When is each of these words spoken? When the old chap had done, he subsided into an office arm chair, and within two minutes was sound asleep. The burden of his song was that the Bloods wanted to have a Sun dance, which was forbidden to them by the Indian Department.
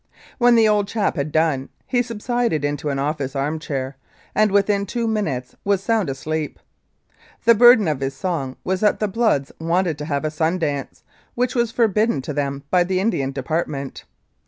When 0.39 0.55
the 0.55 0.67
old 0.67 0.87
chap 0.87 1.15
had 1.15 1.31
done, 1.31 1.69
he 1.85 2.01
subsided 2.01 2.65
into 2.65 2.89
an 2.89 2.97
office 2.97 3.35
arm 3.35 3.59
chair, 3.59 3.97
and 4.33 4.51
within 4.51 4.87
two 4.87 5.07
minutes 5.07 5.55
was 5.63 5.83
sound 5.83 6.09
asleep. 6.09 6.57
The 7.45 7.53
burden 7.53 7.87
of 7.87 7.99
his 7.99 8.15
song 8.15 8.55
was 8.63 8.79
that 8.79 8.99
the 8.99 9.07
Bloods 9.07 9.51
wanted 9.59 9.99
to 9.99 10.05
have 10.05 10.25
a 10.25 10.31
Sun 10.31 10.57
dance, 10.57 11.03
which 11.35 11.53
was 11.53 11.69
forbidden 11.71 12.19
to 12.23 12.33
them 12.33 12.63
by 12.71 12.83
the 12.83 12.99
Indian 12.99 13.31
Department. 13.31 14.05